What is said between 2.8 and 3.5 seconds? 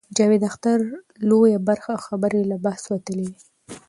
وتلې وې.